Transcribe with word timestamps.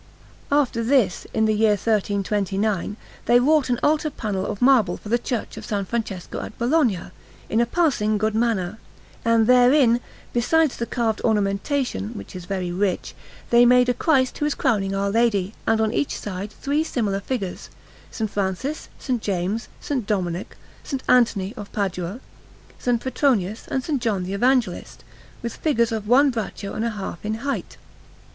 After 0.51 0.83
this, 0.83 1.27
in 1.31 1.45
the 1.45 1.53
year 1.53 1.73
1329, 1.77 2.97
they 3.27 3.39
wrought 3.39 3.69
an 3.69 3.79
altar 3.83 4.09
panel 4.09 4.47
of 4.47 4.59
marble 4.59 4.97
for 4.97 5.09
the 5.09 5.19
Church 5.19 5.57
of 5.57 5.71
S. 5.71 5.85
Francesco 5.87 6.39
at 6.41 6.57
Bologna, 6.57 7.11
in 7.49 7.61
a 7.61 7.67
passing 7.67 8.17
good 8.17 8.33
manner; 8.33 8.79
and 9.23 9.45
therein, 9.45 9.99
besides 10.33 10.77
the 10.77 10.87
carved 10.87 11.21
ornamentation, 11.23 12.15
which 12.17 12.35
is 12.35 12.45
very 12.45 12.71
rich, 12.71 13.13
they 13.51 13.63
made 13.63 13.89
a 13.89 13.93
Christ 13.93 14.39
who 14.39 14.45
is 14.47 14.55
crowning 14.55 14.95
Our 14.95 15.11
Lady, 15.11 15.53
and 15.67 15.79
on 15.79 15.93
each 15.93 16.17
side 16.19 16.49
three 16.51 16.83
similar 16.83 17.19
figures 17.19 17.69
S. 18.11 18.27
Francis, 18.27 18.89
S. 19.07 19.11
James, 19.19 19.67
S. 19.87 19.95
Dominic, 20.07 20.57
S. 20.83 20.95
Anthony 21.07 21.53
of 21.55 21.71
Padua, 21.71 22.21
S. 22.83 22.89
Petronius, 22.99 23.67
and 23.67 23.87
S. 23.87 23.97
John 23.99 24.23
the 24.23 24.33
Evangelist, 24.33 25.03
with 25.43 25.57
figures 25.57 25.91
one 25.91 26.31
braccio 26.31 26.73
and 26.73 26.83
a 26.85 26.89
half 26.89 27.23
in 27.23 27.35
height. 27.45 27.77